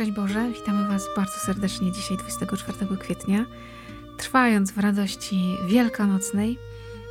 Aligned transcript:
Szczęść 0.00 0.12
Boże, 0.12 0.50
witamy 0.50 0.88
Was 0.88 1.06
bardzo 1.16 1.32
serdecznie 1.32 1.92
dzisiaj 1.92 2.16
24 2.16 2.96
kwietnia, 3.00 3.46
trwając 4.16 4.70
w 4.70 4.78
radości 4.78 5.56
wielkanocnej. 5.66 6.58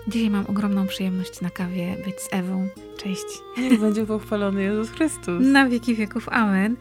Dzisiaj 0.08 0.30
mam 0.30 0.46
ogromną 0.46 0.88
przyjemność 0.88 1.42
na 1.42 1.50
kawie 1.50 1.96
być 2.06 2.20
z 2.20 2.28
Ewą. 2.32 2.68
Cześć. 2.98 3.26
Niech 3.58 3.80
będzie 3.80 4.06
pochwalony 4.06 4.64
Jezus 4.64 4.90
Chrystus. 4.90 5.46
Na 5.46 5.70
wieki 5.70 5.96
wieków, 5.96 6.30
amen. 6.30 6.76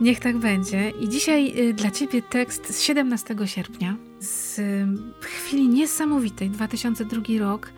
Niech 0.00 0.20
tak 0.20 0.38
będzie. 0.38 0.90
I 0.90 1.08
dzisiaj 1.08 1.68
y, 1.68 1.74
dla 1.74 1.90
Ciebie 1.90 2.22
tekst 2.22 2.74
z 2.76 2.82
17 2.82 3.36
sierpnia, 3.44 3.96
z 4.18 4.58
y, 4.58 4.86
chwili 5.20 5.68
niesamowitej, 5.68 6.50
2002 6.50 7.22
rok, 7.38 7.72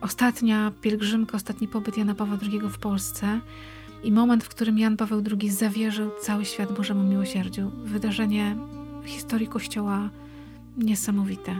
ostatnia 0.00 0.72
pielgrzymka, 0.80 1.36
ostatni 1.36 1.68
pobyt 1.68 1.96
Jana 1.96 2.14
Pawła 2.14 2.38
II 2.52 2.60
w 2.60 2.78
Polsce 2.78 3.40
i 4.02 4.12
moment, 4.12 4.44
w 4.44 4.48
którym 4.48 4.78
Jan 4.78 4.96
Paweł 4.96 5.22
II 5.40 5.50
zawierzył 5.50 6.10
cały 6.20 6.44
świat 6.44 6.72
Bożemu 6.72 7.02
miłosierdziu. 7.02 7.70
Wydarzenie 7.84 8.56
historii 9.04 9.48
Kościoła 9.48 10.10
niesamowite. 10.76 11.56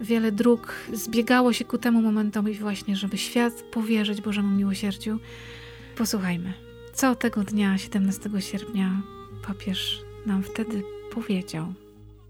Wiele 0.00 0.32
dróg 0.32 0.74
zbiegało 0.92 1.52
się 1.52 1.64
ku 1.64 1.78
temu 1.78 2.02
momentowi 2.02 2.54
właśnie, 2.54 2.96
żeby 2.96 3.18
świat 3.18 3.52
powierzyć 3.62 4.20
Bożemu 4.20 4.56
miłosierdziu. 4.56 5.18
Posłuchajmy, 5.96 6.52
co 6.94 7.14
tego 7.14 7.44
dnia, 7.44 7.78
17 7.78 8.30
sierpnia, 8.38 9.02
papież 9.46 10.02
nam 10.26 10.42
wtedy 10.42 10.82
powiedział. 11.14 11.74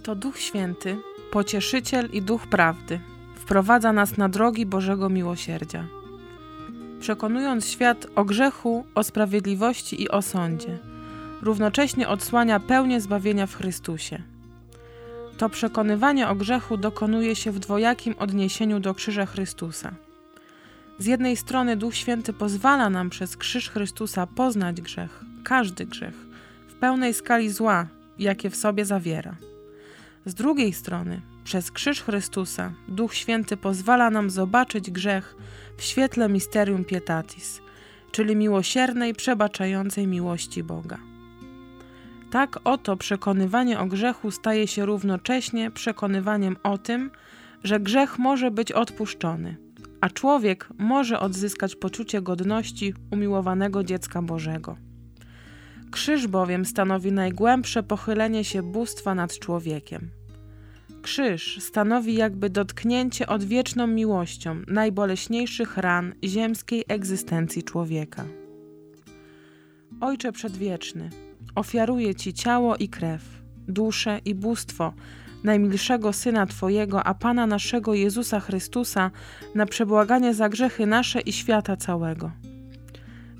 To 0.02 0.14
Duch 0.14 0.38
Święty, 0.38 0.96
Pocieszyciel 1.30 2.08
i 2.12 2.22
Duch 2.22 2.46
Prawdy, 2.46 3.00
wprowadza 3.34 3.92
nas 3.92 4.16
na 4.16 4.28
drogi 4.28 4.66
Bożego 4.66 5.08
Miłosierdzia 5.08 6.01
przekonując 7.02 7.66
świat 7.66 8.06
o 8.14 8.24
grzechu, 8.24 8.86
o 8.94 9.04
sprawiedliwości 9.04 10.02
i 10.02 10.08
o 10.08 10.22
sądzie. 10.22 10.78
Równocześnie 11.42 12.08
odsłania 12.08 12.60
pełnię 12.60 13.00
zbawienia 13.00 13.46
w 13.46 13.54
Chrystusie. 13.54 14.22
To 15.38 15.48
przekonywanie 15.48 16.28
o 16.28 16.34
grzechu 16.34 16.76
dokonuje 16.76 17.36
się 17.36 17.52
w 17.52 17.58
dwojakim 17.58 18.14
odniesieniu 18.18 18.80
do 18.80 18.94
krzyża 18.94 19.26
Chrystusa. 19.26 19.92
Z 20.98 21.06
jednej 21.06 21.36
strony 21.36 21.76
Duch 21.76 21.94
Święty 21.94 22.32
pozwala 22.32 22.90
nam 22.90 23.10
przez 23.10 23.36
krzyż 23.36 23.70
Chrystusa 23.70 24.26
poznać 24.26 24.80
grzech, 24.80 25.24
każdy 25.44 25.86
grzech, 25.86 26.14
w 26.68 26.74
pełnej 26.74 27.14
skali 27.14 27.50
zła, 27.50 27.86
jakie 28.18 28.50
w 28.50 28.56
sobie 28.56 28.84
zawiera. 28.84 29.34
Z 30.26 30.34
drugiej 30.34 30.72
strony, 30.72 31.20
przez 31.44 31.70
krzyż 31.70 32.02
Chrystusa, 32.02 32.72
Duch 32.88 33.14
Święty 33.14 33.56
pozwala 33.56 34.10
nam 34.10 34.30
zobaczyć 34.30 34.90
grzech 34.90 35.36
w 35.76 35.82
świetle 35.82 36.28
misterium 36.28 36.84
pietatis, 36.84 37.60
czyli 38.12 38.36
miłosiernej, 38.36 39.14
przebaczającej 39.14 40.06
miłości 40.06 40.62
Boga. 40.62 40.98
Tak 42.30 42.58
oto 42.64 42.96
przekonywanie 42.96 43.80
o 43.80 43.86
grzechu 43.86 44.30
staje 44.30 44.66
się 44.66 44.86
równocześnie 44.86 45.70
przekonywaniem 45.70 46.56
o 46.62 46.78
tym, 46.78 47.10
że 47.64 47.80
grzech 47.80 48.18
może 48.18 48.50
być 48.50 48.72
odpuszczony, 48.72 49.56
a 50.00 50.10
człowiek 50.10 50.68
może 50.78 51.20
odzyskać 51.20 51.76
poczucie 51.76 52.22
godności 52.22 52.94
umiłowanego 53.10 53.84
dziecka 53.84 54.22
Bożego. 54.22 54.76
Krzyż 55.90 56.26
bowiem 56.26 56.64
stanowi 56.64 57.12
najgłębsze 57.12 57.82
pochylenie 57.82 58.44
się 58.44 58.62
bóstwa 58.62 59.14
nad 59.14 59.38
człowiekiem. 59.38 60.21
Krzyż 61.02 61.58
stanowi 61.60 62.14
jakby 62.14 62.50
dotknięcie 62.50 63.26
odwieczną 63.26 63.86
miłością 63.86 64.62
najboleśniejszych 64.68 65.76
ran 65.76 66.14
ziemskiej 66.24 66.84
egzystencji 66.88 67.62
człowieka. 67.62 68.24
Ojcze 70.00 70.32
Przedwieczny, 70.32 71.10
ofiaruję 71.54 72.14
Ci 72.14 72.32
ciało 72.32 72.76
i 72.76 72.88
krew, 72.88 73.22
duszę 73.68 74.20
i 74.24 74.34
bóstwo 74.34 74.92
najmilszego 75.44 76.12
Syna 76.12 76.46
Twojego, 76.46 77.04
a 77.04 77.14
Pana 77.14 77.46
naszego 77.46 77.94
Jezusa 77.94 78.40
Chrystusa 78.40 79.10
na 79.54 79.66
przebłaganie 79.66 80.34
za 80.34 80.48
grzechy 80.48 80.86
nasze 80.86 81.20
i 81.20 81.32
świata 81.32 81.76
całego. 81.76 82.30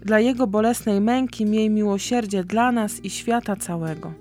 Dla 0.01 0.21
Jego 0.21 0.47
bolesnej 0.47 1.01
męki 1.01 1.47
miej 1.47 1.71
miłosierdzie 1.71 2.45
dla 2.45 2.73
nas 2.73 3.05
i 3.05 3.11
świata 3.11 3.57
całego. 3.57 4.13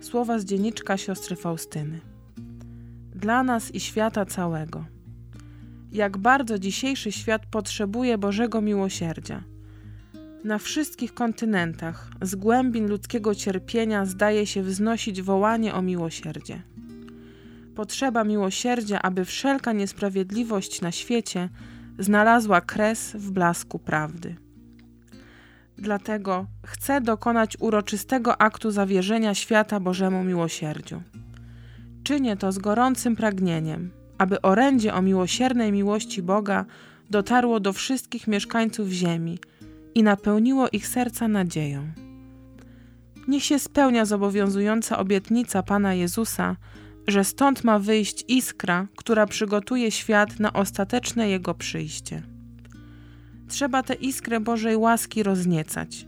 Słowa 0.00 0.38
z 0.38 0.44
dzienniczka 0.44 0.96
siostry 0.96 1.36
Faustyny 1.36 2.00
dla 3.18 3.42
nas 3.42 3.74
i 3.74 3.80
świata 3.80 4.24
całego. 4.24 4.84
Jak 5.92 6.18
bardzo 6.18 6.58
dzisiejszy 6.58 7.12
świat 7.12 7.46
potrzebuje 7.46 8.18
Bożego 8.18 8.60
miłosierdzia. 8.60 9.42
Na 10.44 10.58
wszystkich 10.58 11.14
kontynentach 11.14 12.10
z 12.22 12.34
głębin 12.34 12.88
ludzkiego 12.88 13.34
cierpienia 13.34 14.06
zdaje 14.06 14.46
się 14.46 14.62
wznosić 14.62 15.22
wołanie 15.22 15.74
o 15.74 15.82
miłosierdzie. 15.82 16.62
Potrzeba 17.74 18.24
miłosierdzia, 18.24 19.02
aby 19.02 19.24
wszelka 19.24 19.72
niesprawiedliwość 19.72 20.80
na 20.80 20.92
świecie 20.92 21.48
znalazła 21.98 22.60
kres 22.60 23.12
w 23.12 23.30
blasku 23.30 23.78
prawdy. 23.78 24.36
Dlatego 25.78 26.46
chcę 26.66 27.00
dokonać 27.00 27.56
uroczystego 27.60 28.40
aktu 28.40 28.70
zawierzenia 28.70 29.34
świata 29.34 29.80
Bożemu 29.80 30.24
miłosierdziu. 30.24 31.02
Czynię 32.08 32.36
to 32.36 32.52
z 32.52 32.58
gorącym 32.58 33.16
pragnieniem, 33.16 33.90
aby 34.18 34.40
orędzie 34.42 34.94
o 34.94 35.02
miłosiernej 35.02 35.72
miłości 35.72 36.22
Boga 36.22 36.64
dotarło 37.10 37.60
do 37.60 37.72
wszystkich 37.72 38.26
mieszkańców 38.26 38.88
ziemi 38.88 39.38
i 39.94 40.02
napełniło 40.02 40.68
ich 40.72 40.86
serca 40.86 41.28
nadzieją. 41.28 41.92
Niech 43.28 43.44
się 43.44 43.58
spełnia 43.58 44.04
zobowiązująca 44.04 44.98
obietnica 44.98 45.62
Pana 45.62 45.94
Jezusa, 45.94 46.56
że 47.06 47.24
stąd 47.24 47.64
ma 47.64 47.78
wyjść 47.78 48.24
iskra, 48.28 48.86
która 48.96 49.26
przygotuje 49.26 49.90
świat 49.90 50.40
na 50.40 50.52
ostateczne 50.52 51.28
Jego 51.28 51.54
przyjście. 51.54 52.22
Trzeba 53.48 53.82
tę 53.82 53.94
iskrę 53.94 54.40
Bożej 54.40 54.76
łaski 54.76 55.22
rozniecać. 55.22 56.06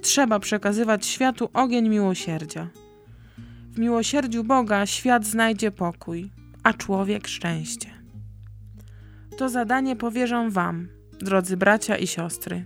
Trzeba 0.00 0.38
przekazywać 0.38 1.06
światu 1.06 1.48
ogień 1.52 1.88
miłosierdzia. 1.88 2.68
W 3.78 3.80
miłosierdziu 3.80 4.44
Boga 4.44 4.86
świat 4.86 5.26
znajdzie 5.26 5.70
pokój, 5.70 6.30
a 6.62 6.72
człowiek 6.72 7.28
szczęście. 7.28 7.88
To 9.36 9.48
zadanie 9.48 9.96
powierzam 9.96 10.50
Wam, 10.50 10.88
drodzy 11.20 11.56
bracia 11.56 11.96
i 11.96 12.06
siostry, 12.06 12.64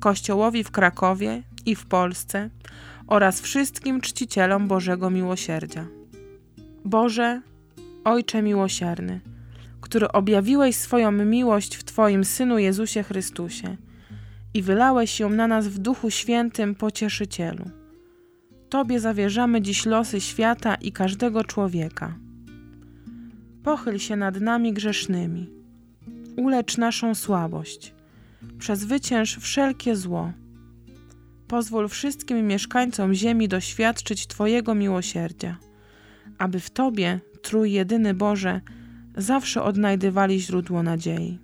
Kościołowi 0.00 0.64
w 0.64 0.70
Krakowie 0.70 1.42
i 1.66 1.74
w 1.74 1.86
Polsce 1.86 2.50
oraz 3.06 3.40
wszystkim 3.40 4.00
czcicielom 4.00 4.68
Bożego 4.68 5.10
Miłosierdzia. 5.10 5.86
Boże, 6.84 7.42
Ojcze 8.04 8.42
miłosierny, 8.42 9.20
który 9.80 10.08
objawiłeś 10.08 10.76
swoją 10.76 11.12
miłość 11.12 11.76
w 11.76 11.84
Twoim 11.84 12.24
Synu 12.24 12.58
Jezusie 12.58 13.02
Chrystusie 13.02 13.76
i 14.54 14.62
wylałeś 14.62 15.20
ją 15.20 15.30
na 15.30 15.46
nas 15.46 15.68
w 15.68 15.78
Duchu 15.78 16.10
Świętym 16.10 16.74
Pocieszycielu 16.74 17.79
Tobie 18.70 19.00
zawierzamy 19.00 19.62
dziś 19.62 19.86
losy 19.86 20.20
świata 20.20 20.74
i 20.74 20.92
każdego 20.92 21.44
człowieka. 21.44 22.14
Pochyl 23.62 23.98
się 23.98 24.16
nad 24.16 24.40
nami 24.40 24.72
grzesznymi, 24.72 25.50
ulecz 26.36 26.78
naszą 26.78 27.14
słabość, 27.14 27.94
przezwycięż 28.58 29.36
wszelkie 29.36 29.96
zło. 29.96 30.32
Pozwól 31.48 31.88
wszystkim 31.88 32.46
mieszkańcom 32.46 33.14
ziemi 33.14 33.48
doświadczyć 33.48 34.26
Twojego 34.26 34.74
miłosierdzia, 34.74 35.56
aby 36.38 36.60
w 36.60 36.70
Tobie, 36.70 37.20
Trój 37.42 37.72
jedyny 37.72 38.14
Boże, 38.14 38.60
zawsze 39.16 39.62
odnajdywali 39.62 40.40
źródło 40.40 40.82
nadziei. 40.82 41.38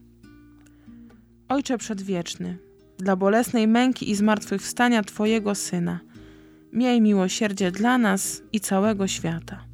Ojcze 1.49 1.79
Przedwieczny, 1.79 2.59
dla 2.99 3.17
bolesnej 3.17 3.69
męki 3.69 4.11
i 4.11 4.15
zmartwychwstania 4.15 5.03
Twojego 5.03 5.55
Syna– 5.55 6.01
Miej 6.77 7.01
miłosierdzie 7.01 7.71
dla 7.71 7.99
nas 7.99 8.43
i 8.53 8.61
całego 8.61 9.07
świata. 9.07 9.65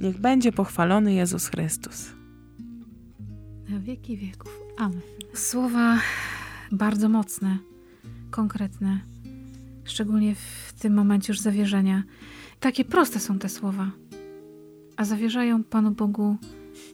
Niech 0.00 0.18
będzie 0.18 0.52
pochwalony 0.52 1.14
Jezus 1.14 1.46
Chrystus. 1.46 2.12
Na 3.68 3.80
wieki 3.80 4.16
wieków. 4.16 4.50
Amen. 4.78 5.00
Słowa 5.34 5.98
bardzo 6.72 7.08
mocne, 7.08 7.58
konkretne, 8.30 9.00
szczególnie 9.84 10.34
w 10.34 10.72
tym 10.72 10.94
momencie 10.94 11.32
już 11.32 11.40
zawierzenia. 11.40 12.02
Takie 12.60 12.84
proste 12.84 13.20
są 13.20 13.38
te 13.38 13.48
słowa, 13.48 13.90
a 14.96 15.04
zawierzają 15.04 15.64
Panu 15.64 15.90
Bogu 15.90 16.36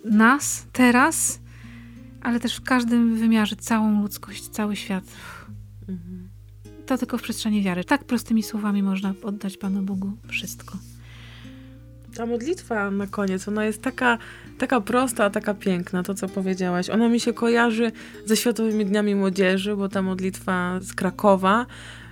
nas 0.05 0.67
teraz, 0.73 1.41
ale 2.23 2.41
też 2.41 2.57
w 2.57 2.63
każdym 2.63 3.17
wymiarze 3.17 3.57
całą 3.57 4.03
ludzkość, 4.03 4.49
cały 4.49 4.77
świat. 4.77 5.05
Mhm 5.89 6.40
to 6.91 6.99
tylko 6.99 7.19
w 7.19 7.23
przestrzeni 7.23 7.63
wiary. 7.63 7.85
Tak 7.85 8.05
prostymi 8.05 8.43
słowami 8.43 8.83
można 8.83 9.15
oddać 9.23 9.57
Panu 9.57 9.83
Bogu 9.83 10.13
wszystko. 10.29 10.79
Ta 12.15 12.27
modlitwa 12.27 12.91
na 12.91 13.07
koniec, 13.07 13.49
ona 13.49 13.65
jest 13.65 13.83
taka, 13.83 14.19
taka 14.59 14.81
prosta, 14.81 15.25
a 15.25 15.31
taka 15.31 15.55
piękna, 15.55 16.03
to 16.03 16.15
co 16.15 16.29
powiedziałaś. 16.29 16.91
Ona 16.91 17.09
mi 17.09 17.21
się 17.21 17.33
kojarzy 17.33 17.93
ze 18.27 18.37
Światowymi 18.37 18.87
Dniami 18.87 19.15
Młodzieży, 19.15 19.77
bo 19.77 19.89
ta 19.89 20.03
modlitwa 20.03 20.81
z 20.81 20.95
Krakowa 20.95 21.67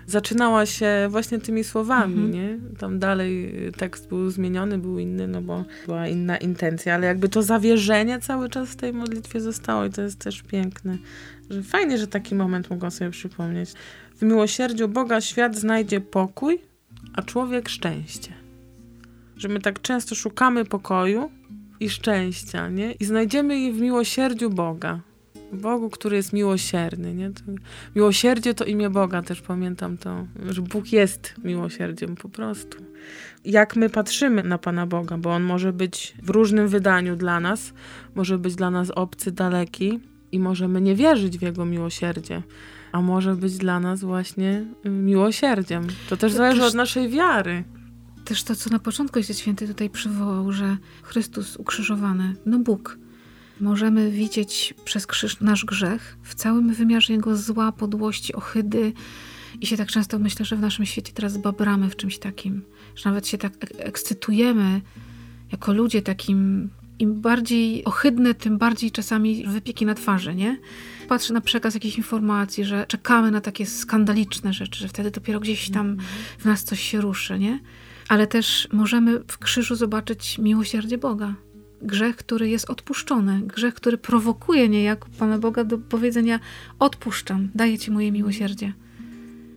zaczynała 0.08 0.66
się 0.66 1.08
właśnie 1.10 1.38
tymi 1.38 1.64
słowami, 1.64 2.14
Mhm. 2.14 2.30
nie? 2.32 2.58
Tam 2.78 2.98
dalej 2.98 3.52
tekst 3.76 4.08
był 4.08 4.30
zmieniony, 4.30 4.78
był 4.78 4.98
inny, 4.98 5.28
no 5.28 5.42
bo 5.42 5.64
była 5.86 6.08
inna 6.08 6.36
intencja, 6.36 6.94
ale 6.94 7.06
jakby 7.06 7.28
to 7.28 7.42
zawierzenie 7.42 8.20
cały 8.20 8.48
czas 8.48 8.68
w 8.68 8.76
tej 8.76 8.92
modlitwie 8.92 9.40
zostało 9.40 9.84
i 9.84 9.90
to 9.90 10.02
jest 10.02 10.18
też 10.18 10.42
piękne. 10.42 10.98
Że 11.50 11.62
fajnie, 11.62 11.98
że 11.98 12.06
taki 12.06 12.34
moment 12.34 12.70
mogą 12.70 12.90
sobie 12.90 13.10
przypomnieć. 13.10 13.70
W 14.16 14.22
miłosierdziu 14.22 14.88
Boga 14.88 15.20
świat 15.20 15.56
znajdzie 15.56 16.00
pokój, 16.00 16.58
a 17.14 17.22
człowiek 17.22 17.68
szczęście. 17.68 18.32
Że 19.36 19.48
my 19.48 19.60
tak 19.60 19.82
często 19.82 20.14
szukamy 20.14 20.64
pokoju 20.64 21.30
i 21.80 21.90
szczęścia, 21.90 22.68
nie? 22.68 22.92
I 22.92 23.04
znajdziemy 23.04 23.58
je 23.60 23.72
w 23.72 23.80
miłosierdziu 23.80 24.50
Boga. 24.50 25.00
Bogu, 25.52 25.90
który 25.90 26.16
jest 26.16 26.32
miłosierny, 26.32 27.14
nie? 27.14 27.30
To, 27.30 27.42
miłosierdzie 27.96 28.54
to 28.54 28.64
imię 28.64 28.90
Boga, 28.90 29.22
też 29.22 29.40
pamiętam 29.40 29.98
to, 29.98 30.26
że 30.50 30.62
Bóg 30.62 30.92
jest 30.92 31.34
miłosierdziem 31.44 32.16
po 32.16 32.28
prostu. 32.28 32.78
Jak 33.44 33.76
my 33.76 33.90
patrzymy 33.90 34.42
na 34.42 34.58
Pana 34.58 34.86
Boga, 34.86 35.18
bo 35.18 35.34
On 35.34 35.42
może 35.42 35.72
być 35.72 36.14
w 36.22 36.30
różnym 36.30 36.68
wydaniu 36.68 37.16
dla 37.16 37.40
nas, 37.40 37.72
może 38.14 38.38
być 38.38 38.54
dla 38.54 38.70
nas 38.70 38.90
obcy, 38.90 39.32
daleki 39.32 40.00
i 40.32 40.38
możemy 40.38 40.80
nie 40.80 40.94
wierzyć 40.94 41.38
w 41.38 41.42
Jego 41.42 41.64
miłosierdzie, 41.64 42.42
a 42.92 43.02
może 43.02 43.34
być 43.34 43.56
dla 43.56 43.80
nas 43.80 44.00
właśnie 44.00 44.64
miłosierdziem. 44.84 45.86
To 46.08 46.16
też 46.16 46.32
zależy 46.32 46.60
też- 46.60 46.68
od 46.68 46.74
naszej 46.74 47.08
wiary. 47.08 47.64
Też 48.24 48.42
to, 48.42 48.54
co 48.54 48.70
na 48.70 48.78
początku 48.78 49.18
Ojciec 49.18 49.38
Święty 49.38 49.68
tutaj 49.68 49.90
przywołał, 49.90 50.52
że 50.52 50.76
Chrystus 51.02 51.56
ukrzyżowany, 51.56 52.34
no 52.46 52.58
Bóg. 52.58 52.98
Możemy 53.60 54.10
widzieć 54.10 54.74
przez 54.84 55.06
krzyż 55.06 55.40
nasz 55.40 55.64
grzech 55.64 56.16
w 56.22 56.34
całym 56.34 56.74
wymiarze 56.74 57.12
jego 57.12 57.36
zła, 57.36 57.72
podłości, 57.72 58.34
ohydy. 58.34 58.92
I 59.60 59.66
się 59.66 59.76
tak 59.76 59.88
często 59.88 60.18
myślę, 60.18 60.44
że 60.44 60.56
w 60.56 60.60
naszym 60.60 60.86
świecie 60.86 61.12
teraz 61.12 61.38
babramy 61.38 61.90
w 61.90 61.96
czymś 61.96 62.18
takim, 62.18 62.62
że 62.96 63.10
nawet 63.10 63.28
się 63.28 63.38
tak 63.38 63.52
ek- 63.60 63.72
ekscytujemy 63.78 64.80
jako 65.52 65.72
ludzie 65.72 66.02
takim. 66.02 66.70
Im 67.00 67.20
bardziej 67.20 67.84
ohydne, 67.84 68.34
tym 68.34 68.58
bardziej 68.58 68.90
czasami 68.90 69.46
wypieki 69.46 69.86
na 69.86 69.94
twarzy, 69.94 70.34
nie? 70.34 70.58
Patrzę 71.08 71.34
na 71.34 71.40
przekaz 71.40 71.74
jakichś 71.74 71.96
informacji, 71.96 72.64
że 72.64 72.86
czekamy 72.88 73.30
na 73.30 73.40
takie 73.40 73.66
skandaliczne 73.66 74.52
rzeczy, 74.52 74.80
że 74.80 74.88
wtedy 74.88 75.10
dopiero 75.10 75.40
gdzieś 75.40 75.70
tam 75.70 75.96
w 76.38 76.44
nas 76.44 76.64
coś 76.64 76.80
się 76.80 77.00
ruszy, 77.00 77.38
nie? 77.38 77.60
ale 78.08 78.26
też 78.26 78.68
możemy 78.72 79.20
w 79.28 79.38
krzyżu 79.38 79.74
zobaczyć 79.74 80.38
miłosierdzie 80.38 80.98
Boga. 80.98 81.34
Grzech, 81.82 82.16
który 82.16 82.48
jest 82.48 82.70
odpuszczony, 82.70 83.40
grzech, 83.46 83.74
który 83.74 83.98
prowokuje 83.98 84.68
niejako 84.68 85.08
Pana 85.18 85.38
Boga 85.38 85.64
do 85.64 85.78
powiedzenia: 85.78 86.40
Odpuszczam, 86.78 87.48
daję 87.54 87.78
Ci 87.78 87.90
moje 87.90 88.12
miłosierdzie. 88.12 88.72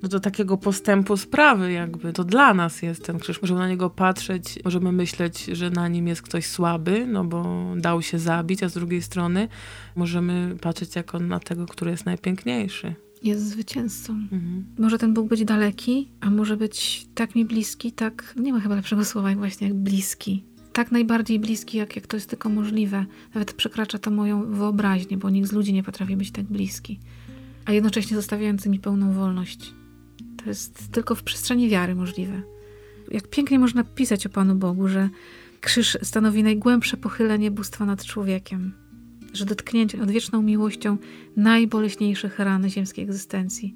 no 0.03 0.09
do 0.09 0.19
takiego 0.19 0.57
postępu 0.57 1.17
sprawy 1.17 1.71
jakby. 1.71 2.13
To 2.13 2.23
dla 2.23 2.53
nas 2.53 2.81
jest 2.81 3.05
ten 3.05 3.19
krzyż. 3.19 3.41
Możemy 3.41 3.59
na 3.59 3.67
niego 3.69 3.89
patrzeć, 3.89 4.59
możemy 4.65 4.91
myśleć, 4.91 5.45
że 5.45 5.69
na 5.69 5.87
nim 5.87 6.07
jest 6.07 6.21
ktoś 6.21 6.45
słaby, 6.45 7.07
no 7.07 7.23
bo 7.23 7.65
dał 7.77 8.01
się 8.01 8.19
zabić, 8.19 8.63
a 8.63 8.69
z 8.69 8.73
drugiej 8.73 9.01
strony 9.01 9.47
możemy 9.95 10.55
patrzeć 10.61 10.95
jako 10.95 11.19
na 11.19 11.39
tego, 11.39 11.65
który 11.65 11.91
jest 11.91 12.05
najpiękniejszy. 12.05 12.95
Jest 13.23 13.49
zwycięzcą. 13.49 14.13
Mhm. 14.13 14.65
Może 14.79 14.97
ten 14.97 15.13
Bóg 15.13 15.27
być 15.27 15.45
daleki, 15.45 16.11
a 16.21 16.29
może 16.29 16.57
być 16.57 17.07
tak 17.15 17.35
mi 17.35 17.45
bliski, 17.45 17.91
tak. 17.91 18.33
Nie 18.37 18.53
ma 18.53 18.59
chyba 18.59 18.75
lepszego 18.75 19.05
słowa 19.05 19.29
jak 19.29 19.37
właśnie 19.37 19.67
jak 19.67 19.75
bliski. 19.75 20.43
Tak 20.73 20.91
najbardziej 20.91 21.39
bliski, 21.39 21.77
jak, 21.77 21.95
jak 21.95 22.07
to 22.07 22.17
jest 22.17 22.29
tylko 22.29 22.49
możliwe. 22.49 23.05
Nawet 23.33 23.53
przekracza 23.53 23.99
to 23.99 24.11
moją 24.11 24.53
wyobraźnię, 24.53 25.17
bo 25.17 25.29
nikt 25.29 25.49
z 25.49 25.51
ludzi 25.51 25.73
nie 25.73 25.83
potrafi 25.83 26.15
być 26.15 26.31
tak 26.31 26.45
bliski. 26.45 26.99
A 27.65 27.71
jednocześnie 27.71 28.17
zostawiający 28.17 28.69
mi 28.69 28.79
pełną 28.79 29.13
wolność. 29.13 29.73
To 30.37 30.49
jest 30.49 30.91
tylko 30.91 31.15
w 31.15 31.23
przestrzeni 31.23 31.69
wiary 31.69 31.95
możliwe. 31.95 32.41
Jak 33.11 33.27
pięknie 33.27 33.59
można 33.59 33.83
pisać 33.83 34.25
o 34.25 34.29
Panu 34.29 34.55
Bogu, 34.55 34.87
że 34.87 35.09
krzyż 35.61 35.97
stanowi 36.01 36.43
najgłębsze 36.43 36.97
pochylenie 36.97 37.51
bóstwa 37.51 37.85
nad 37.85 38.03
człowiekiem. 38.03 38.73
Że 39.33 39.45
dotknięcie 39.45 40.01
odwieczną 40.01 40.41
miłością 40.41 40.97
najboleśniejszych 41.37 42.39
ran 42.39 42.69
ziemskiej 42.69 43.05
egzystencji. 43.05 43.75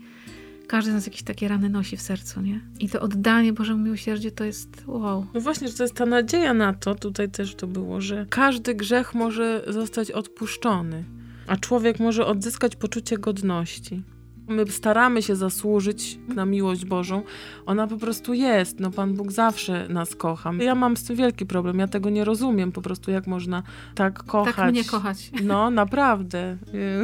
Każdy 0.67 0.91
z 0.91 0.93
nas 0.93 1.05
jakieś 1.05 1.23
takie 1.23 1.47
rany 1.47 1.69
nosi 1.69 1.97
w 1.97 2.01
sercu, 2.01 2.41
nie? 2.41 2.61
I 2.79 2.89
to 2.89 3.01
oddanie 3.01 3.53
Bożemu 3.53 3.83
miłosierdziu 3.83 4.31
to 4.31 4.43
jest 4.43 4.83
wow. 4.87 5.25
No 5.33 5.41
właśnie, 5.41 5.67
że 5.67 5.73
to 5.73 5.83
jest 5.83 5.95
ta 5.95 6.05
nadzieja 6.05 6.53
na 6.53 6.73
to, 6.73 6.95
tutaj 6.95 7.29
też 7.29 7.55
to 7.55 7.67
było, 7.67 8.01
że 8.01 8.25
każdy 8.29 8.75
grzech 8.75 9.13
może 9.13 9.63
zostać 9.67 10.11
odpuszczony, 10.11 11.03
a 11.47 11.57
człowiek 11.57 11.99
może 11.99 12.25
odzyskać 12.25 12.75
poczucie 12.75 13.17
godności. 13.17 14.03
My 14.47 14.67
staramy 14.71 15.21
się 15.21 15.35
zasłużyć 15.35 16.19
na 16.35 16.45
miłość 16.45 16.85
Bożą. 16.85 17.23
Ona 17.65 17.87
po 17.87 17.97
prostu 17.97 18.33
jest. 18.33 18.79
No 18.79 18.91
Pan 18.91 19.13
Bóg 19.13 19.31
zawsze 19.31 19.87
nas 19.89 20.15
kocha. 20.15 20.51
Ja 20.59 20.75
mam 20.75 20.97
z 20.97 21.03
tym 21.03 21.15
wielki 21.15 21.45
problem. 21.45 21.79
Ja 21.79 21.87
tego 21.87 22.09
nie 22.09 22.23
rozumiem 22.25 22.71
po 22.71 22.81
prostu, 22.81 23.11
jak 23.11 23.27
można 23.27 23.63
tak 23.95 24.23
kochać. 24.23 24.55
Tak 24.55 24.71
mnie 24.71 24.83
kochać. 24.83 25.31
No, 25.43 25.69
naprawdę. 25.69 26.57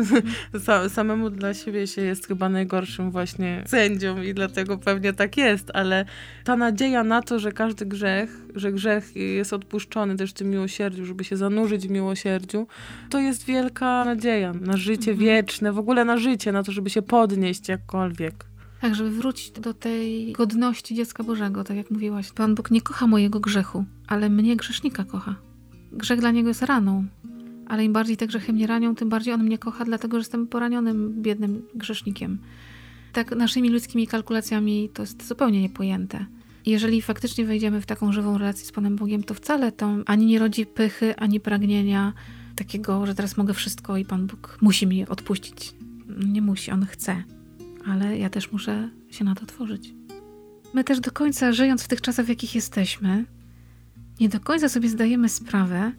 Sa- 0.54 0.90
Samemu 0.90 1.30
dla 1.30 1.54
siebie 1.54 1.88
się 1.88 2.02
jest 2.02 2.28
chyba 2.28 2.50
najgorszym 2.50 3.12
właśnie 3.12 3.64
sędzią 3.68 4.22
i 4.22 4.34
dlatego 4.34 4.78
pewnie 4.78 5.14
tak 5.14 5.38
jest, 5.38 5.72
ale 5.74 6.06
ta 6.44 6.56
nadzieja 6.56 7.04
na 7.04 7.22
to, 7.22 7.40
że 7.40 7.52
każdy 7.52 7.86
grzech, 7.86 8.42
że 8.56 8.72
grzech 8.72 9.16
jest 9.16 9.54
odpuszczony 9.54 10.16
też 10.16 10.30
w 10.32 10.34
tym 10.34 10.50
miłosierdziu, 10.50 11.06
żeby 11.06 11.24
się 11.24 11.38
zanurzyć 11.38 11.88
w 11.88 11.92
miłosierdziu, 11.92 12.68
to 13.10 13.20
jest 13.20 13.46
wielka 13.46 14.06
nadzieja 14.06 14.54
na 14.54 14.78
życie 14.78 15.12
Mhm. 15.12 15.18
wieczne, 15.30 15.72
w 15.74 15.80
ogóle 15.80 16.06
na 16.06 16.18
życie, 16.18 16.52
na 16.52 16.64
to, 16.64 16.72
żeby 16.72 16.90
się 16.90 17.02
podnieść 17.32 17.68
jakkolwiek. 17.68 18.46
Tak, 18.82 18.96
żeby 18.96 19.12
wrócić 19.12 19.52
do 19.52 19.74
tej 19.74 20.34
godności 20.34 20.96
dziecka 20.96 21.24
Bożego, 21.24 21.64
tak 21.64 21.78
jak 21.78 21.92
mówiłaś. 21.92 22.32
Pan 22.32 22.56
Bóg 22.56 22.72
nie 22.72 22.82
kocha 22.82 23.08
mojego 23.08 23.40
grzechu, 23.40 23.86
ale 24.08 24.30
mnie 24.30 24.56
grzesznika 24.56 25.04
kocha. 25.04 25.36
Grzech 25.92 26.20
dla 26.20 26.32
niego 26.32 26.48
jest 26.48 26.62
raną. 26.62 27.06
Ale 27.68 27.86
im 27.86 27.94
bardziej 27.94 28.18
te 28.18 28.28
grzechy 28.28 28.54
mnie 28.54 28.68
ranią, 28.68 28.96
tym 28.96 29.10
bardziej 29.10 29.34
on 29.34 29.44
mnie 29.44 29.58
kocha, 29.58 29.86
dlatego 29.86 30.18
że 30.18 30.20
jestem 30.20 30.48
poranionym, 30.48 31.22
biednym 31.22 31.62
grzesznikiem. 31.76 32.40
Tak 33.14 33.36
naszymi 33.36 33.70
ludzkimi 33.70 34.08
kalkulacjami 34.08 34.90
to 34.94 35.04
jest 35.04 35.28
zupełnie 35.28 35.62
niepojęte. 35.62 36.26
Jeżeli 36.66 37.02
faktycznie 37.02 37.46
wejdziemy 37.46 37.82
w 37.82 37.86
taką 37.86 38.12
żywą 38.12 38.38
relację 38.38 38.66
z 38.66 38.72
Panem 38.72 38.96
Bogiem, 38.96 39.24
to 39.24 39.34
wcale 39.34 39.72
to 39.72 39.96
ani 40.06 40.26
nie 40.26 40.40
rodzi 40.40 40.66
pychy, 40.66 41.16
ani 41.16 41.40
pragnienia 41.40 42.14
takiego, 42.56 43.06
że 43.06 43.16
teraz 43.16 43.38
mogę 43.38 43.54
wszystko 43.54 43.98
i 43.98 44.06
Pan 44.06 44.28
Bóg 44.28 44.58
musi 44.62 44.88
mi 44.88 45.08
odpuścić. 45.08 45.74
Nie 46.18 46.42
musi, 46.42 46.72
On 46.72 46.86
chce. 46.86 47.24
Ale 47.86 48.18
ja 48.18 48.30
też 48.30 48.52
muszę 48.52 48.90
się 49.12 49.26
na 49.26 49.36
to 49.36 49.44
otworzyć. 49.44 49.94
My 50.74 50.84
też 50.84 51.00
do 51.00 51.12
końca, 51.12 51.52
żyjąc 51.52 51.84
w 51.84 51.88
tych 51.88 52.02
czasach, 52.02 52.26
w 52.26 52.30
jakich 52.30 52.56
jesteśmy, 52.56 53.26
nie 54.20 54.30
do 54.30 54.40
końca 54.40 54.70
sobie 54.70 54.90
zdajemy 54.90 55.30
sprawę, 55.30 55.92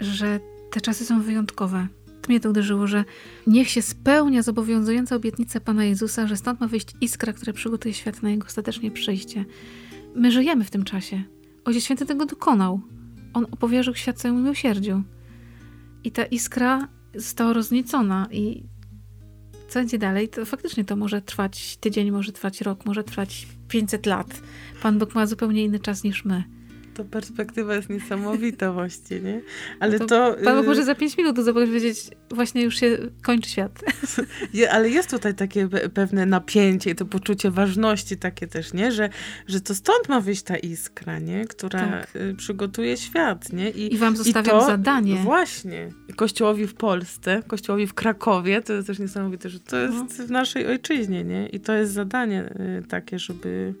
że 0.00 0.40
te 0.70 0.80
czasy 0.80 1.04
są 1.04 1.22
wyjątkowe. 1.22 1.88
Mnie 2.28 2.40
to 2.40 2.50
uderzyło, 2.50 2.86
że 2.86 3.04
niech 3.46 3.70
się 3.70 3.82
spełnia 3.82 4.42
zobowiązująca 4.42 5.16
obietnica 5.16 5.60
Pana 5.60 5.84
Jezusa, 5.84 6.26
że 6.26 6.36
stąd 6.36 6.60
ma 6.60 6.68
wyjść 6.68 6.94
iskra, 7.00 7.32
która 7.32 7.52
przygotuje 7.52 7.94
świat 7.94 8.22
na 8.22 8.30
Jego 8.30 8.46
ostateczne 8.46 8.90
przyjście. 8.90 9.44
My 10.14 10.32
żyjemy 10.32 10.64
w 10.64 10.70
tym 10.70 10.84
czasie. 10.84 11.22
Ojciec 11.64 11.84
Święty 11.84 12.06
tego 12.06 12.26
dokonał. 12.26 12.80
On 13.32 13.46
opowierzył 13.50 13.94
świat 13.94 14.16
całemu 14.16 14.40
miłosierdziu. 14.40 15.02
I 16.04 16.10
ta 16.12 16.24
iskra 16.24 16.88
została 17.14 17.52
rozniecona 17.52 18.28
i 18.30 18.62
co 19.68 19.78
będzie 19.78 19.98
dalej, 19.98 20.28
to 20.28 20.44
faktycznie 20.44 20.84
to 20.84 20.96
może 20.96 21.22
trwać 21.22 21.76
tydzień, 21.76 22.10
może 22.10 22.32
trwać 22.32 22.60
rok, 22.60 22.86
może 22.86 23.04
trwać 23.04 23.46
500 23.68 24.06
lat. 24.06 24.42
Pan 24.82 24.98
Bóg 24.98 25.14
ma 25.14 25.26
zupełnie 25.26 25.64
inny 25.64 25.80
czas 25.80 26.04
niż 26.04 26.24
my. 26.24 26.55
To 26.96 27.04
perspektywa 27.04 27.74
jest 27.74 27.90
niesamowita 27.90 28.72
właśnie, 28.72 29.20
nie? 29.20 29.40
Ale 29.80 29.98
To 29.98 30.06
to... 30.06 30.36
Pan 30.44 30.56
Bóg 30.56 30.64
y, 30.64 30.68
może 30.68 30.84
za 30.84 30.94
5 30.94 31.18
minut 31.18 31.36
powiedzieć, 31.54 32.10
właśnie 32.30 32.62
już 32.62 32.76
się 32.80 32.98
kończy 33.22 33.50
świat. 33.50 33.84
Je, 34.54 34.70
ale 34.72 34.88
jest 34.90 35.10
tutaj 35.10 35.34
takie 35.34 35.66
pe- 35.66 35.88
pewne 35.88 36.26
napięcie 36.26 36.90
i 36.90 36.94
to 36.94 37.04
poczucie 37.06 37.50
ważności 37.50 38.16
takie 38.16 38.46
też, 38.46 38.72
nie? 38.72 38.92
Że, 38.92 39.08
że 39.46 39.60
to 39.60 39.74
stąd 39.74 40.08
ma 40.08 40.20
wyjść 40.20 40.42
ta 40.42 40.56
iskra, 40.56 41.18
nie? 41.18 41.44
Która 41.44 41.80
Tak. 41.80 42.16
y, 42.16 42.34
przygotuje 42.34 42.96
świat, 42.96 43.52
nie? 43.52 43.70
I 43.70 43.98
wam 43.98 44.16
zostawiam 44.16 44.60
to- 44.60 44.66
zadanie. 44.66 45.14
Właśnie. 45.16 45.88
Kościołowi 46.16 46.66
w 46.66 46.74
Polsce, 46.74 47.42
kościołowi 47.46 47.86
w 47.86 47.94
Krakowie, 47.94 48.62
to 48.62 48.72
jest 48.72 48.86
też 48.86 48.98
niesamowite, 48.98 49.48
że 49.48 49.60
to 49.60 49.76
jest 49.76 49.94
No. 50.18 50.26
w 50.26 50.30
naszej 50.30 50.66
ojczyźnie, 50.66 51.24
nie? 51.24 51.48
I 51.48 51.60
to 51.60 51.72
jest 51.72 51.92
zadanie 51.92 52.50
y, 52.80 52.86
takie, 52.88 53.18
żeby 53.18 53.74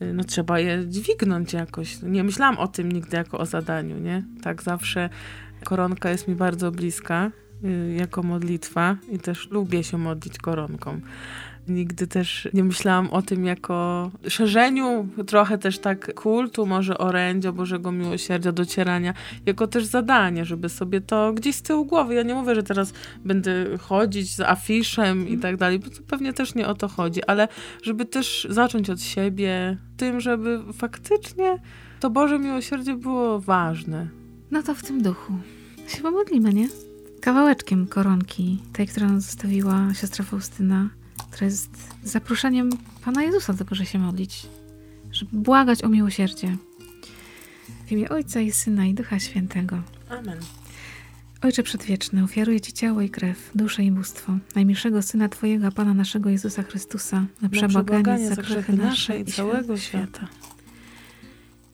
no 0.00 0.24
trzeba 0.24 0.58
je 0.58 0.88
dźwignąć 0.88 1.52
jakoś. 1.52 2.02
Nie 2.02 2.24
myślałam 2.24 2.58
o 2.58 2.68
tym 2.68 2.92
nigdy 2.92 3.16
jako 3.16 3.38
o 3.38 3.46
zadaniu, 3.46 3.98
nie? 3.98 4.24
Tak 4.42 4.62
zawsze 4.62 5.10
koronka 5.64 6.10
jest 6.10 6.28
mi 6.28 6.34
bardzo 6.34 6.70
bliska. 6.70 7.30
y, 7.64 7.94
jako 7.98 8.22
modlitwa 8.22 8.96
i 9.08 9.18
też 9.18 9.50
lubię 9.50 9.84
się 9.84 9.98
modlić 9.98 10.38
koronką. 10.38 11.00
Nigdy 11.68 12.06
też 12.06 12.48
nie 12.54 12.64
myślałam 12.64 13.10
o 13.10 13.22
tym 13.22 13.44
jako 13.44 14.10
szerzeniu 14.28 15.08
trochę 15.26 15.58
też 15.58 15.78
tak 15.78 16.14
kultu, 16.14 16.66
może 16.66 16.98
orędzia 16.98 17.52
Bożego 17.52 17.92
Miłosierdzia, 17.92 18.52
docierania, 18.52 19.14
jako 19.46 19.66
też 19.66 19.84
zadanie, 19.84 20.44
żeby 20.44 20.68
sobie 20.68 21.00
to 21.00 21.32
gdzieś 21.32 21.56
z 21.56 21.62
tyłu 21.62 21.84
głowy. 21.84 22.14
Ja 22.14 22.22
nie 22.22 22.34
mówię, 22.34 22.54
że 22.54 22.62
teraz 22.62 22.92
będę 23.24 23.78
chodzić 23.78 24.34
z 24.34 24.40
afiszem 24.40 25.28
i 25.28 25.38
tak 25.38 25.56
dalej, 25.56 25.78
bo 25.78 25.90
to 25.90 26.02
pewnie 26.06 26.32
też 26.32 26.54
nie 26.54 26.66
o 26.68 26.74
to 26.74 26.88
chodzi, 26.88 27.24
ale 27.24 27.48
żeby 27.82 28.04
też 28.04 28.46
zacząć 28.50 28.90
od 28.90 29.00
siebie, 29.00 29.76
tym, 29.96 30.20
żeby 30.20 30.60
faktycznie 30.72 31.58
to 32.00 32.10
Boże 32.10 32.38
Miłosierdzie 32.38 32.94
było 32.94 33.40
ważne. 33.40 34.08
No 34.50 34.62
to 34.62 34.74
w 34.74 34.82
tym 34.82 35.02
duchu 35.02 35.32
się 35.88 36.02
pomodlimy, 36.02 36.54
nie? 36.54 36.68
Kawałeczkiem 37.20 37.86
koronki, 37.86 38.58
tej, 38.72 38.86
którą 38.86 39.20
zostawiła 39.20 39.94
siostra 39.94 40.24
Faustyna 40.24 40.88
które 41.16 41.46
jest 41.46 41.70
zaproszeniem 42.04 42.70
Pana 43.04 43.22
Jezusa 43.22 43.52
do 43.52 43.58
tego, 43.58 43.74
żeby 43.74 43.88
się 43.88 43.98
modlić, 43.98 44.46
żeby 45.12 45.30
błagać 45.36 45.84
o 45.84 45.88
miłosierdzie. 45.88 46.56
W 47.86 47.92
imię 47.92 48.08
Ojca 48.08 48.40
i 48.40 48.52
Syna 48.52 48.86
i 48.86 48.94
Ducha 48.94 49.18
Świętego. 49.18 49.82
Amen. 50.08 50.38
Ojcze 51.42 51.62
Przedwieczny, 51.62 52.24
ofiaruję 52.24 52.60
Ci 52.60 52.72
ciało 52.72 53.00
i 53.00 53.10
krew, 53.10 53.50
duszę 53.54 53.84
i 53.84 53.90
bóstwo 53.90 54.38
najmilszego 54.54 55.02
Syna 55.02 55.28
Twojego, 55.28 55.72
Pana 55.72 55.94
naszego 55.94 56.30
Jezusa 56.30 56.62
Chrystusa, 56.62 57.26
na 57.42 57.48
przebłaganie 57.48 58.28
za 58.28 58.42
grzechy 58.42 58.72
nasze 58.72 59.20
i 59.20 59.24
całego 59.24 59.76
świata. 59.76 60.28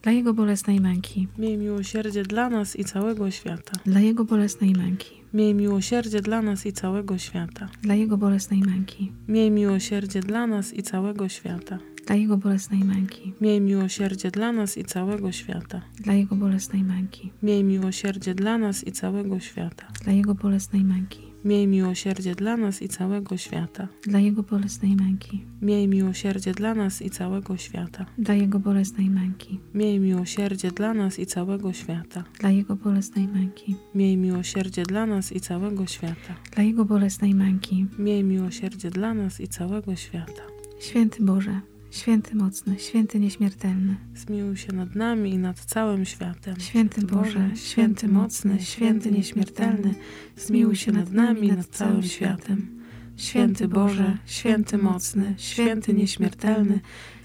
Dla 0.02 0.12
Jego 0.12 0.34
bolesnej 0.34 0.80
męki. 0.80 1.28
Miej 1.38 1.58
miłosierdzie 1.58 2.22
dla 2.22 2.48
nas 2.50 2.76
i 2.76 2.84
całego 2.84 3.30
świata. 3.30 3.72
Dla 3.86 4.00
Jego 4.00 4.24
bolesnej 4.24 4.72
męki. 4.72 5.22
Miej 5.34 5.54
miłosierdzie 5.54 6.20
dla 6.20 6.42
nas 6.42 6.66
i 6.66 6.72
całego 6.72 7.18
świata. 7.18 7.68
Dla 7.82 7.94
Jego 7.94 8.16
bolesnej 8.16 8.60
męki. 8.60 9.12
Miej 9.28 9.50
miłosierdzie 9.50 10.20
dla 10.20 10.46
nas 10.46 10.74
i 10.74 10.82
całego 10.82 11.28
świata. 11.28 11.78
Dla 12.06 12.16
Jego 12.16 12.36
bolesnej 12.36 12.84
męki. 12.84 13.32
Miej 13.40 13.60
miłosierdzie 13.60 14.30
dla 14.30 14.52
nas 14.52 14.78
i 14.78 14.84
całego 14.84 15.32
świata. 15.32 15.82
Dla 16.00 16.14
Jego 16.14 16.36
bolesnej 16.36 16.84
męki. 16.84 17.32
Miej 17.42 17.64
miłosierdzie 17.64 18.34
dla 18.34 18.58
nas 18.58 18.86
i 18.86 18.92
całego 18.92 19.40
świata. 19.40 19.86
Dla 20.04 20.12
Jego 20.12 20.34
bolesnej 20.34 20.84
męki. 20.84 21.32
Miej 21.44 21.66
miłosierdzie 21.66 22.34
dla 22.34 22.56
nas 22.56 22.82
i 22.82 22.88
całego 22.88 23.36
świata. 23.36 23.88
Dla 24.06 24.18
Jego 24.18 24.42
bolesnej 24.42 24.96
męki. 24.96 25.44
Miej 25.62 25.88
miłosierdzie 25.88 26.52
dla 26.52 26.74
nas 26.74 27.02
i 27.02 27.10
całego 27.10 27.56
świata. 27.56 28.06
Dla 28.18 28.34
Jego 28.34 28.58
bolesnej 28.58 29.10
męki. 29.10 29.60
Miej 29.74 30.00
miłosierdzie 30.00 30.70
dla 30.70 30.94
nas 30.94 31.18
i 31.18 31.26
całego 31.26 31.72
świata. 31.72 32.24
Dla 32.40 32.50
Jego 32.50 32.76
bolesnej 32.76 33.28
męki. 33.28 33.76
Miej 33.94 34.16
miłosierdzie 34.16 34.82
dla 34.82 35.06
nas 35.06 35.32
i 35.32 35.40
całego 35.40 35.86
świata. 35.86 36.34
Dla 36.54 36.62
Jego 36.62 36.84
bolesnej 36.84 37.34
męki. 37.34 37.86
Miej 37.98 38.24
miłosierdzie 38.24 38.90
dla 38.90 39.14
nas 39.14 39.40
i 39.40 39.48
całego 39.48 39.96
świata. 39.96 40.42
Święty 40.80 41.24
Boże, 41.24 41.60
Święty 41.92 42.36
mocny, 42.36 42.78
święty 42.78 43.20
nieśmiertelny. 43.20 43.96
Zmiłuj 44.14 44.56
się 44.56 44.72
nad 44.72 44.94
nami 44.94 45.30
i 45.30 45.38
nad 45.38 45.60
całym 45.60 46.04
światem. 46.04 46.60
Święty 46.60 47.06
Boże, 47.06 47.50
święty 47.54 48.08
mocny, 48.08 48.60
święty 48.60 49.10
nieśmiertelny. 49.10 49.94
Zmiłuj 50.36 50.76
się 50.76 50.92
nad 50.92 51.12
nami 51.12 51.48
i 51.48 51.52
nad 51.52 51.66
całym 51.66 52.02
światem. 52.02 52.82
Święty 53.16 53.68
Boże, 53.68 54.18
święty 54.26 54.78
mocny, 54.78 55.34
święty 55.38 55.94
nieśmiertelny. 55.94 56.80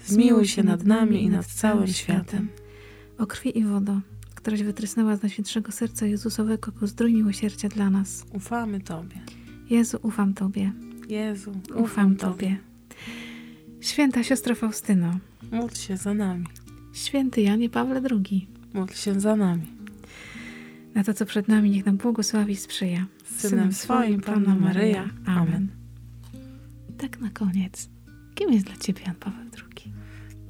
Zmiłuj 0.06 0.46
się 0.46 0.62
nad 0.62 0.84
nami 0.84 1.22
i 1.22 1.28
nad 1.28 1.46
całym 1.46 1.86
światem. 1.86 2.48
O 3.18 3.26
krwi 3.26 3.58
i 3.58 3.64
wodo, 3.64 4.00
któraś 4.34 4.62
wytrysnęła 4.62 5.16
z 5.16 5.22
Najświętszego 5.22 5.72
Serca 5.72 6.06
Jezusowego 6.06 6.72
ku 6.72 6.86
zdrój 6.86 7.14
miłosierdzia 7.14 7.68
dla 7.68 7.90
nas. 7.90 8.24
Ufamy 8.32 8.80
Tobie. 8.80 9.20
Jezu, 9.70 9.98
ufam 10.02 10.34
Tobie. 10.34 10.72
Jezu, 11.08 11.50
ufam, 11.50 11.82
ufam 11.84 12.16
Tobie. 12.16 12.56
Święta 13.80 14.22
siostra 14.22 14.54
Faustyno, 14.54 15.18
módl 15.52 15.74
się 15.74 15.96
za 15.96 16.14
nami. 16.14 16.46
Święty 16.92 17.40
Janie 17.40 17.70
Pawle 17.70 18.02
II, 18.10 18.48
módl 18.74 18.94
się 18.94 19.20
za 19.20 19.36
nami. 19.36 19.66
Na 20.94 21.04
to, 21.04 21.14
co 21.14 21.26
przed 21.26 21.48
nami, 21.48 21.70
niech 21.70 21.86
nam 21.86 21.96
błogosławi 21.96 22.52
i 22.52 22.56
sprzyja. 22.56 23.06
Synem, 23.24 23.50
Synem 23.50 23.72
swoim, 23.72 24.20
Panna 24.20 24.54
Maryja. 24.54 25.08
Amen. 25.26 25.68
I 26.90 26.92
tak 26.92 27.20
na 27.20 27.30
koniec. 27.30 27.88
Kim 28.34 28.52
jest 28.52 28.66
dla 28.66 28.76
Ciebie 28.76 29.02
Jan 29.06 29.14
Paweł 29.14 29.44
II? 29.54 29.92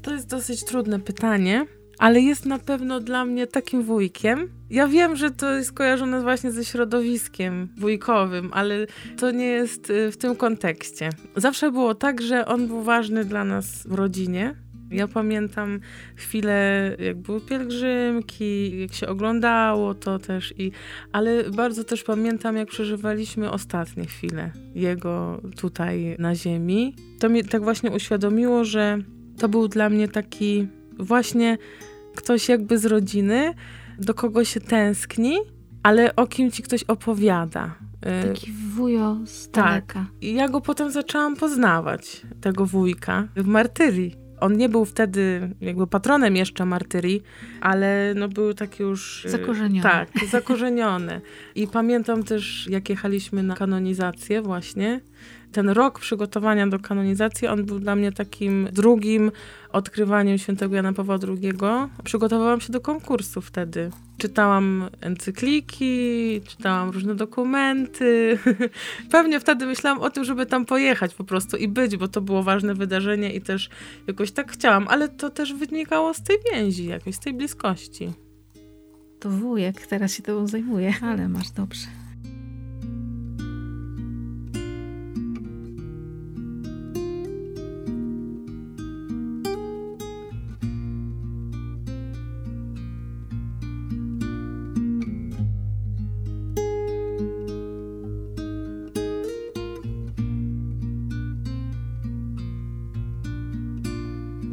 To 0.03 0.15
jest 0.15 0.29
dosyć 0.29 0.65
trudne 0.65 1.01
pytanie, 1.01 1.67
ale 1.99 2.21
jest 2.21 2.47
na 2.47 2.59
pewno 2.59 3.01
dla 3.01 3.25
mnie 3.25 3.47
takim 3.47 3.83
wujkiem. 3.83 4.49
Ja 4.71 4.89
wiem, 4.89 5.17
że 5.17 5.31
to 5.31 5.53
jest 5.55 5.73
kojarzone 5.73 6.23
właśnie 6.23 6.53
ze 6.53 6.65
środowiskiem 6.65 7.69
wujkowym, 7.77 8.51
ale 8.53 8.87
to 9.17 9.31
nie 9.31 9.47
jest 9.47 9.91
y, 9.91 10.13
w 10.13 10.17
tym 10.17 10.37
kontekście. 10.37 11.11
Zawsze 11.37 11.73
było 11.73 11.95
tak, 11.95 12.23
że 12.23 12.47
on 12.47 12.67
był 12.67 12.83
ważny 12.83 13.25
dla 13.25 13.45
nas 13.45 13.87
w 13.87 13.95
rodzinie. 13.95 14.55
Ja 14.91 15.09
pamiętam 15.09 15.81
chwilę, 16.17 16.97
jak 16.99 17.17
były 17.17 17.41
pielgrzymki, 17.41 18.81
jak 18.81 18.93
się 18.93 19.07
oglądało 19.07 19.95
to 19.95 20.19
też, 20.19 20.55
i, 20.59 20.73
ale 21.13 21.51
bardzo 21.51 21.85
też 21.85 22.05
pamiętam, 22.05 22.57
jak 22.57 22.69
przeżywaliśmy 22.69 23.51
ostatnie 23.51 24.07
chwile 24.07 24.53
jego 24.75 25.43
tutaj 25.57 26.17
na 26.19 26.35
ziemi. 26.35 26.95
To 27.19 27.29
mi 27.29 27.45
tak 27.45 27.63
właśnie 27.63 27.91
uświadomiło, 27.91 28.65
że 28.65 28.99
to 29.39 29.49
był 29.49 29.69
dla 29.69 29.91
mnie 29.91 30.09
taki 30.09 30.69
właśnie 30.99 31.59
ktoś 32.17 32.49
jakby 32.49 32.79
z 32.79 32.85
rodziny, 32.85 33.55
do 33.99 34.15
kogo 34.15 34.45
się 34.45 34.61
tęskni, 34.61 35.39
ale 35.83 36.17
o 36.17 36.27
kim 36.27 36.51
ci 36.51 36.63
ktoś 36.63 36.85
opowiada. 36.85 37.75
Y, 38.25 38.29
Taki 38.29 38.53
wujo 38.53 39.17
z 39.25 39.51
tak. 39.51 39.65
daleka. 39.65 39.95
Tak. 39.95 40.23
I 40.23 40.35
ja 40.35 40.49
go 40.49 40.61
potem 40.61 40.91
zaczęłam 40.91 41.37
poznawać, 41.37 42.23
tego 42.41 42.67
wujka, 42.67 43.29
w 43.37 43.47
martyrii. 43.47 44.28
On 44.41 44.57
nie 44.57 44.69
był 44.69 44.85
wtedy 44.85 45.51
jakby 45.61 45.87
patronem 45.87 46.37
jeszcze 46.37 46.65
martyrii, 46.65 47.23
ale 47.61 48.13
no 48.17 48.29
był 48.29 48.55
taki 48.55 48.83
już... 48.83 49.25
Y, 49.25 49.31
zakorzeniony. 49.31 49.83
Tak, 49.83 50.09
zakorzeniony. 50.31 51.21
I 51.55 51.67
pamiętam 51.67 52.25
też, 52.25 52.67
jak 52.71 52.89
jechaliśmy 52.89 53.43
na 53.43 53.55
kanonizację 53.55 54.43
właśnie, 54.43 55.01
ten 55.53 55.69
rok 55.69 56.01
przygotowania 56.01 56.67
do 56.67 56.79
kanonizacji, 56.79 57.49
on 57.49 57.65
był 57.65 57.79
dla 57.79 57.97
mnie 57.97 58.13
takim 58.13 58.69
drugim 58.73 59.31
odkrywaniem 59.73 60.39
świętego 60.39 60.77
Jana 60.77 60.93
Pawła 60.93 61.19
II. 61.29 61.53
Przygotowałam 62.05 62.61
się 62.61 62.73
do 62.73 62.81
konkursu 62.81 63.41
wtedy. 63.41 63.91
Czytałam 64.19 64.89
encykliki, 65.01 66.41
czytałam 66.49 66.91
różne 66.91 67.15
dokumenty. 67.15 68.39
Pewnie 69.11 69.41
wtedy 69.41 69.67
myślałam 69.67 70.01
o 70.01 70.11
tym, 70.11 70.25
żeby 70.25 70.47
tam 70.47 70.65
pojechać 70.67 71.15
po 71.15 71.25
prostu 71.25 71.57
i 71.57 71.69
być, 71.69 71.97
bo 71.97 72.09
to 72.09 72.21
było 72.21 72.43
ważne 72.43 72.75
wydarzenie 72.75 73.35
i 73.35 73.41
też 73.41 73.71
jakoś 74.07 74.31
tak 74.31 74.53
chciałam, 74.53 74.89
ale 74.89 75.09
to 75.09 75.31
też 75.31 75.55
wynikało 75.55 76.15
z 76.15 76.23
tej 76.23 76.37
więzi, 76.53 76.87
jakiejś 76.87 77.17
z 77.17 77.21
tej 77.21 77.35
bliskości. 77.35 78.13
To 79.21 79.31
wujek 79.31 79.87
teraz 79.87 80.15
się 80.15 80.23
tobą 80.23 80.47
zajmuje, 80.47 80.95
ale 81.03 81.29
masz 81.29 81.51
dobrze. 81.51 82.08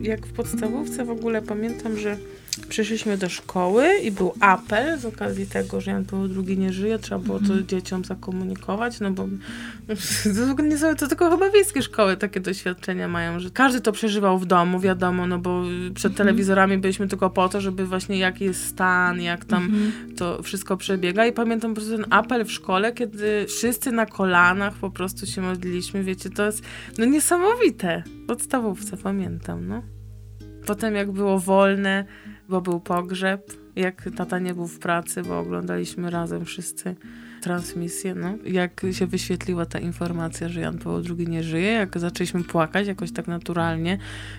Jak 0.06 0.28
w 0.28 0.34
podstawówce 0.34 1.06
w 1.06 1.10
ogóle 1.10 1.42
pamiętam, 1.42 1.98
że 1.98 2.18
przyszliśmy 2.70 3.18
do 3.18 3.30
szkoły 3.30 3.88
i 4.04 4.12
był 4.12 4.34
apel 4.40 5.00
z 5.00 5.06
okazji 5.06 5.48
tego, 5.48 5.82
że 5.82 5.92
Jan 5.92 6.06
Paweł 6.06 6.30
II 6.48 6.58
nie 6.58 6.74
żyje, 6.74 7.00
trzeba 7.00 7.22
było 7.22 7.40
to 7.40 7.46
mhm. 7.46 7.68
dzieciom 7.68 8.06
zakomunikować, 8.06 9.00
no 9.00 9.12
bo 9.12 9.28
to, 10.58 10.64
nie 10.64 10.78
są, 10.78 10.96
to 10.96 11.08
tylko 11.08 11.32
chyba 11.32 11.50
wiejskie 11.50 11.82
szkoły 11.82 12.18
takie 12.18 12.40
doświadczenia 12.40 13.08
mają, 13.08 13.40
że 13.40 13.50
każdy 13.50 13.82
to 13.82 13.92
przeżywał 13.92 14.40
w 14.40 14.46
domu, 14.46 14.80
wiadomo, 14.80 15.28
no 15.28 15.40
bo 15.40 15.64
przed 15.96 16.12
mhm. 16.12 16.14
telewizorami 16.14 16.78
byliśmy 16.78 17.08
tylko 17.08 17.30
po 17.30 17.50
to, 17.50 17.62
żeby 17.62 17.86
właśnie 17.86 18.18
jaki 18.18 18.46
jest 18.46 18.68
stan, 18.68 19.22
jak 19.22 19.46
tam 19.46 19.64
mhm. 19.64 20.16
to 20.16 20.44
wszystko 20.44 20.78
przebiega 20.78 21.26
i 21.26 21.32
pamiętam 21.32 21.72
po 21.72 21.76
prostu 21.76 21.98
ten 21.98 22.06
apel 22.10 22.46
w 22.46 22.52
szkole, 22.52 22.94
kiedy 22.94 23.46
wszyscy 23.48 23.92
na 23.92 24.06
kolanach 24.06 24.74
po 24.74 24.92
prostu 24.92 25.26
się 25.26 25.42
modliliśmy, 25.42 26.04
wiecie, 26.04 26.30
to 26.30 26.46
jest 26.46 26.64
no 26.98 27.06
niesamowite. 27.06 28.04
Podstawówce 28.28 28.98
pamiętam, 28.98 29.68
no. 29.68 29.95
Potem 30.66 30.96
jak 30.96 31.12
było 31.12 31.40
wolne, 31.40 32.06
bo 32.50 32.62
był 32.62 32.80
pogrzeb, 32.80 33.52
jak 33.76 34.10
tata 34.18 34.40
nie 34.40 34.54
był 34.54 34.68
w 34.68 34.80
pracy, 34.80 35.22
bo 35.22 35.40
oglądaliśmy 35.40 36.10
razem 36.10 36.46
wszyscy 36.46 36.96
transmisję, 37.46 38.16
no. 38.16 38.38
Jak 38.46 38.82
się 38.92 39.08
wyświetliła 39.08 39.66
ta 39.66 39.80
informacja, 39.80 40.50
że 40.50 40.62
Jan 40.62 40.78
Paweł 40.78 41.02
II 41.18 41.28
nie 41.28 41.44
żyje, 41.44 41.72
jak 41.72 42.00
zaczęliśmy 42.00 42.44
płakać 42.44 42.88
jakoś 42.88 43.12
tak 43.12 43.28
naturalnie, 43.28 43.98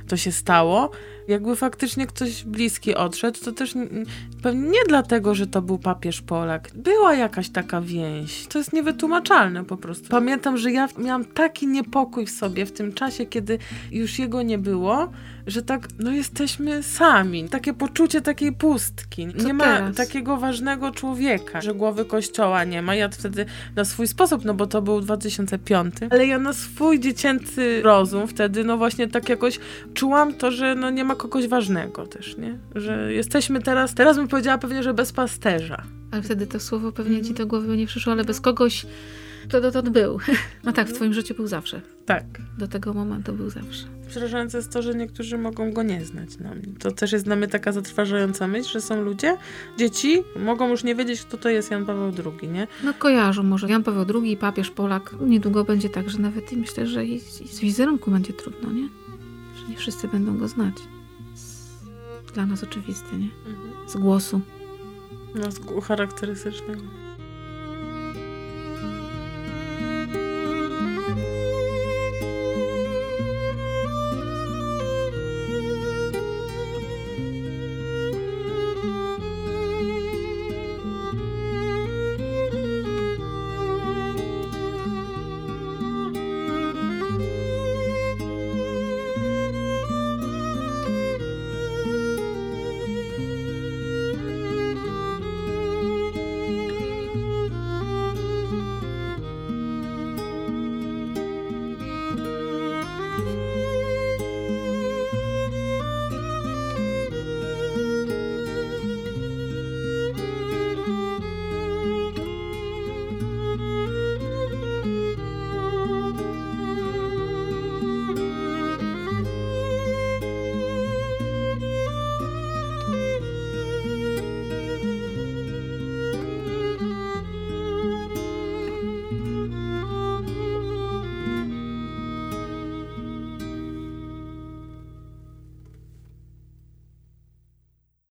to 0.08 0.16
się 0.16 0.32
stało. 0.32 0.90
Jakby 1.28 1.56
faktycznie 1.56 2.06
ktoś 2.06 2.44
bliski 2.44 2.94
odszedł, 2.94 3.38
to 3.44 3.52
też 3.52 3.74
pewnie 4.42 4.68
nie 4.68 4.78
dlatego, 4.88 5.34
że 5.34 5.46
to 5.46 5.62
był 5.62 5.78
papież 5.78 6.22
Polak. 6.22 6.70
Była 6.74 7.14
jakaś 7.14 7.48
taka 7.48 7.80
więź. 7.80 8.46
To 8.46 8.58
jest 8.58 8.72
niewytłumaczalne 8.72 9.64
po 9.64 9.76
prostu. 9.76 10.08
Pamiętam, 10.08 10.58
że 10.58 10.72
ja 10.72 10.88
miałam 10.98 11.24
taki 11.24 11.66
niepokój 11.66 12.26
w 12.26 12.30
sobie 12.30 12.66
w 12.66 12.72
tym 12.72 12.92
czasie, 12.92 13.26
kiedy 13.26 13.58
już 13.92 14.18
jego 14.18 14.42
nie 14.42 14.58
było, 14.58 15.10
że 15.46 15.62
tak, 15.62 15.88
no 15.98 16.12
jesteśmy 16.12 16.82
sami. 16.82 17.48
Takie 17.48 17.74
poczucie 17.74 18.20
takiej 18.20 18.52
pustki. 18.52 19.26
Nie 19.26 19.54
ma 19.54 19.64
teraz? 19.64 19.96
takiego 19.96 20.36
ważnego 20.36 20.90
człowieka, 20.90 21.60
że 21.60 21.74
głowy 21.74 22.04
kościoła 22.04 22.64
nie 22.64 22.82
ma. 22.82 22.95
Ja 22.96 23.08
wtedy 23.08 23.46
na 23.76 23.84
swój 23.84 24.06
sposób, 24.06 24.44
no 24.44 24.54
bo 24.54 24.66
to 24.66 24.82
był 24.82 25.00
2005, 25.00 25.94
ale 26.10 26.26
ja 26.26 26.38
na 26.38 26.52
swój 26.52 27.00
dziecięcy 27.00 27.82
rozum 27.82 28.26
wtedy, 28.26 28.64
no 28.64 28.76
właśnie 28.76 29.08
tak 29.08 29.28
jakoś 29.28 29.58
czułam 29.94 30.34
to, 30.34 30.50
że 30.50 30.74
no 30.74 30.90
nie 30.90 31.04
ma 31.04 31.14
kogoś 31.14 31.48
ważnego 31.48 32.06
też, 32.06 32.36
nie? 32.36 32.58
Że 32.74 33.12
jesteśmy 33.12 33.62
teraz, 33.62 33.94
teraz 33.94 34.16
bym 34.16 34.28
powiedziała 34.28 34.58
pewnie, 34.58 34.82
że 34.82 34.94
bez 34.94 35.12
pasterza. 35.12 35.82
Ale 36.10 36.22
wtedy 36.22 36.46
to 36.46 36.60
słowo 36.60 36.92
pewnie 36.92 37.22
ci 37.22 37.34
do 37.34 37.46
głowy 37.46 37.66
by 37.66 37.76
nie 37.76 37.86
przyszło, 37.86 38.12
ale 38.12 38.24
bez 38.24 38.40
kogoś, 38.40 38.86
kto 39.48 39.60
dotąd 39.60 39.88
był. 39.88 40.18
No 40.64 40.72
tak, 40.72 40.88
w 40.88 40.92
twoim 40.92 41.14
życiu 41.14 41.34
był 41.34 41.46
zawsze. 41.46 41.80
Tak. 42.06 42.24
Do 42.58 42.68
tego 42.68 42.94
momentu 42.94 43.32
był 43.32 43.50
zawsze. 43.50 43.86
Przerażające 44.08 44.58
jest 44.58 44.72
to, 44.72 44.82
że 44.82 44.94
niektórzy 44.94 45.38
mogą 45.38 45.72
go 45.72 45.82
nie 45.82 46.04
znać. 46.04 46.28
No, 46.40 46.50
to 46.78 46.90
też 46.90 47.12
jest 47.12 47.24
dla 47.24 47.36
mnie 47.36 47.48
taka 47.48 47.72
zatrważająca 47.72 48.48
myśl, 48.48 48.70
że 48.72 48.80
są 48.80 49.02
ludzie, 49.02 49.36
dzieci, 49.78 50.22
mogą 50.36 50.68
już 50.68 50.84
nie 50.84 50.94
wiedzieć, 50.94 51.22
kto 51.22 51.36
to 51.36 51.48
jest 51.48 51.70
Jan 51.70 51.86
Paweł 51.86 52.12
II, 52.24 52.48
nie? 52.50 52.66
No 52.84 52.94
kojarzą 52.94 53.42
może. 53.42 53.68
Jan 53.68 53.82
Paweł 53.82 54.06
II, 54.14 54.36
papież 54.36 54.70
Polak. 54.70 55.14
Niedługo 55.20 55.64
będzie 55.64 55.88
tak, 55.88 56.10
że 56.10 56.18
nawet 56.18 56.52
i 56.52 56.56
myślę, 56.56 56.86
że 56.86 57.04
i, 57.04 57.14
i 57.16 57.48
z 57.48 57.60
wizerunku 57.60 58.10
będzie 58.10 58.32
trudno, 58.32 58.72
nie? 58.72 58.88
Że 59.60 59.68
nie 59.68 59.76
wszyscy 59.76 60.08
będą 60.08 60.38
go 60.38 60.48
znać. 60.48 60.74
Dla 62.34 62.46
nas 62.46 62.62
oczywisty, 62.62 63.16
nie? 63.16 63.28
Mhm. 63.46 63.88
Z 63.88 63.96
głosu. 63.96 64.40
No, 65.34 65.52
z 65.52 65.84
charakterystycznego. 65.84 67.05